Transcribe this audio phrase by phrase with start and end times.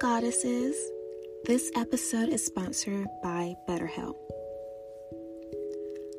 [0.00, 0.76] Goddesses.
[1.44, 4.16] This episode is sponsored by BetterHelp.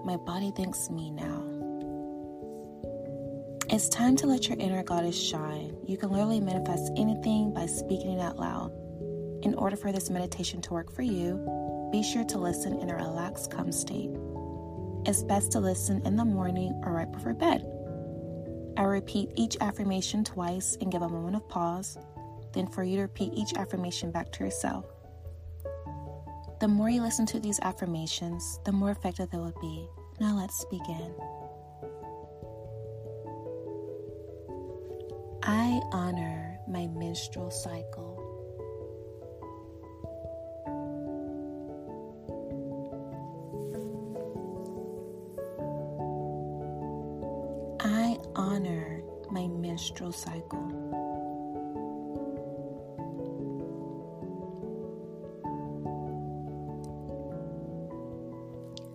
[0.06, 1.44] My body thanks me now.
[3.70, 5.76] It's time to let your inner goddess shine.
[5.86, 8.72] You can literally manifest anything by speaking it out loud.
[9.44, 12.96] In order for this meditation to work for you, be sure to listen in a
[12.96, 14.12] relaxed, calm state.
[15.06, 17.66] It's best to listen in the morning or right before bed.
[18.76, 21.98] I repeat each affirmation twice and give a moment of pause,
[22.54, 24.86] then for you to repeat each affirmation back to yourself.
[26.60, 29.88] The more you listen to these affirmations, the more effective they will be.
[30.20, 31.14] Now let's begin.
[35.44, 38.13] I honor my menstrual cycle.
[50.04, 50.60] Menstrual cycle.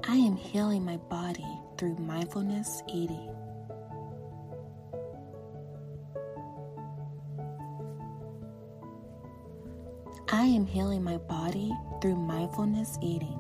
[0.05, 1.47] I am healing my body
[1.79, 3.35] through mindfulness eating.
[10.31, 13.38] I am healing my body through mindfulness eating.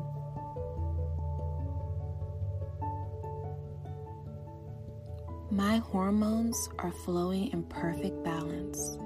[5.59, 8.97] My hormones are flowing in perfect balance.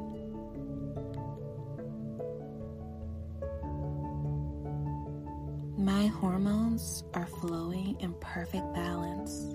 [5.79, 9.49] My hormones are flowing in perfect balance.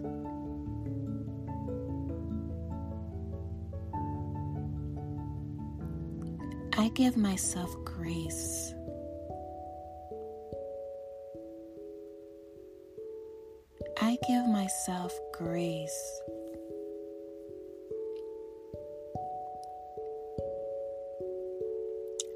[6.80, 8.74] I give myself grace.
[14.02, 16.22] I give myself grace.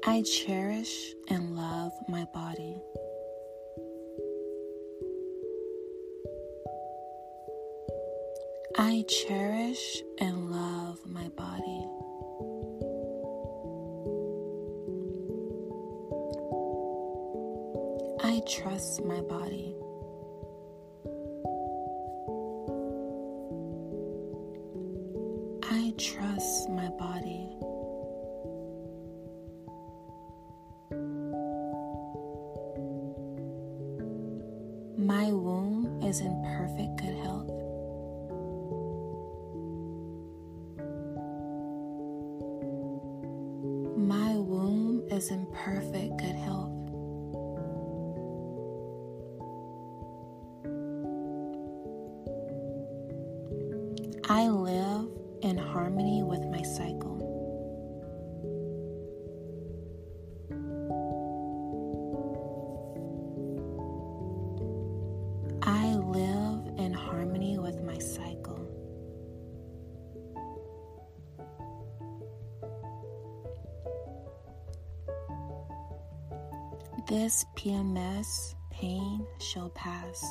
[0.04, 2.82] I cherish and love my body.
[8.76, 11.86] I cherish and love my body.
[18.24, 19.76] I trust my body.
[25.70, 27.71] I trust my body.
[45.22, 46.72] Is in perfect good health.
[54.28, 54.81] I live
[77.08, 80.24] This PMS pain shall pass.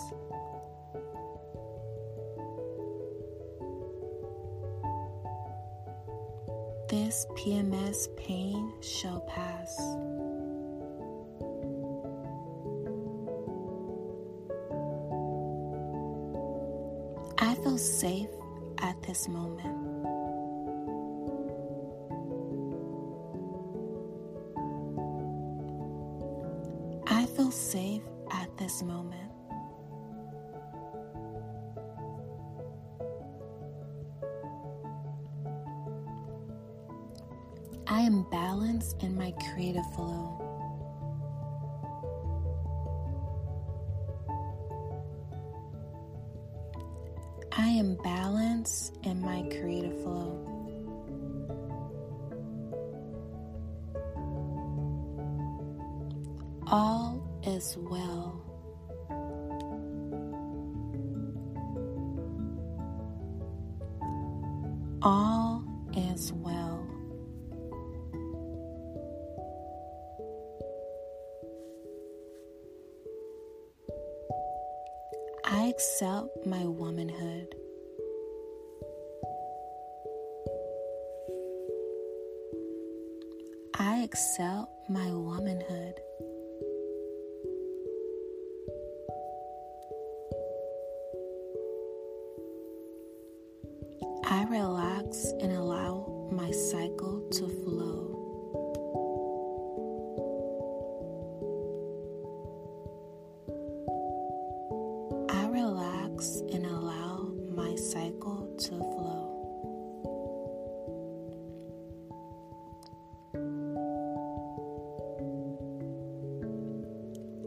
[6.90, 9.78] This PMS pain shall pass.
[17.38, 18.30] I feel safe
[18.78, 19.81] at this moment.
[38.02, 40.42] I am balanced in my creative flow.
[47.52, 50.34] I am balanced in my creative flow.
[56.66, 58.42] All is well.
[65.04, 65.64] All
[65.96, 66.71] is well.
[75.82, 77.56] Accept my womanhood.
[83.80, 85.96] I accept my womanhood.
[94.26, 98.21] I relax and allow my cycle to flow.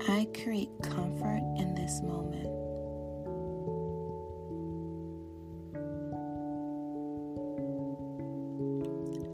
[0.06, 2.46] I create comfort in this moment.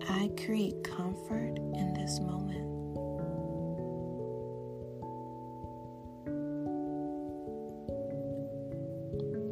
[0.08, 2.69] I create comfort in this moment.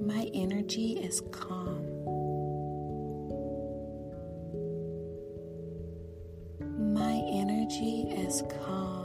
[0.06, 1.85] My energy is calm.
[6.94, 8.98] My energy is calm.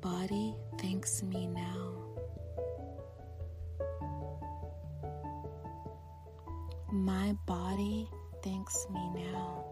[0.00, 1.92] Body thanks me now.
[6.90, 8.08] My body
[8.42, 9.64] thanks me now.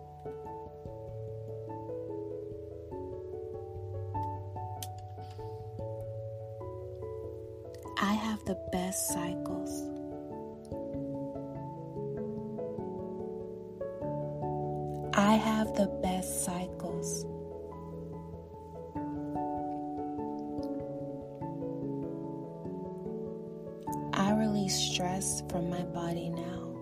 [8.00, 9.82] I have the best cycles.
[15.14, 17.24] I have the best cycles.
[24.68, 26.76] Release stress from my body now.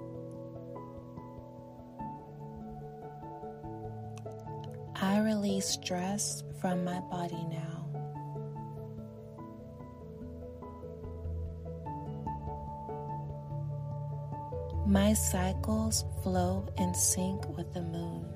[4.97, 7.87] I release stress from my body now.
[14.85, 18.27] My cycles flow in sync with the moon.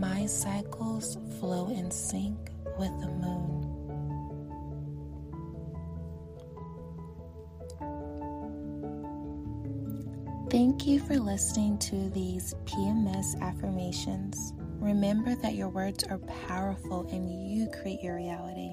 [0.00, 2.38] My cycles flow in sync
[2.78, 3.67] with the moon.
[10.50, 14.54] Thank you for listening to these PMS affirmations.
[14.80, 18.72] Remember that your words are powerful and you create your reality.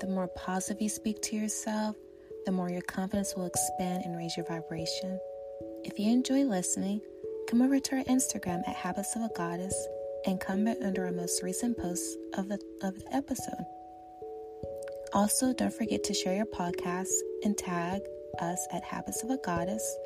[0.00, 1.96] The more positive you speak to yourself,
[2.46, 5.18] the more your confidence will expand and raise your vibration.
[5.82, 7.00] If you enjoy listening,
[7.48, 9.74] come over to our Instagram at Habits of a Goddess
[10.26, 13.64] and comment under our most recent posts of the, of the episode.
[15.14, 17.10] Also, don't forget to share your podcast
[17.42, 18.02] and tag
[18.40, 19.96] us at Habits of a Goddess.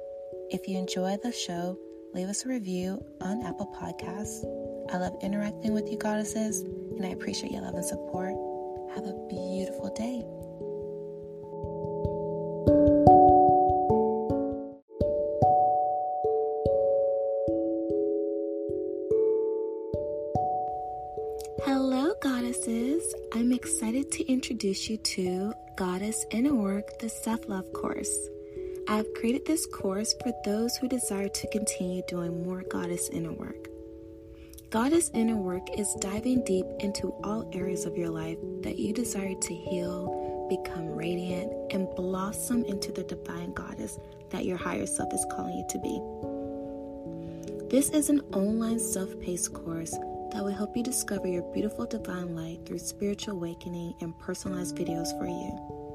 [0.48, 1.76] If you enjoy the show,
[2.14, 4.44] leave us a review on Apple Podcasts.
[4.94, 8.32] I love interacting with you, goddesses, and I appreciate your love and support.
[8.94, 10.22] Have a beautiful day.
[21.64, 23.02] Hello, goddesses.
[23.34, 28.28] I'm excited to introduce you to Goddess Inner Work, the Self Love course.
[28.88, 33.66] I've created this course for those who desire to continue doing more Goddess Inner Work.
[34.70, 39.34] Goddess Inner Work is diving deep into all areas of your life that you desire
[39.34, 43.98] to heal, become radiant, and blossom into the divine goddess
[44.30, 46.00] that your higher self is calling you to be.
[47.68, 49.98] This is an online self paced course
[50.30, 55.08] that will help you discover your beautiful divine light through spiritual awakening and personalized videos
[55.18, 55.85] for you.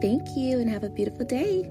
[0.00, 1.70] Thank you and have a beautiful day.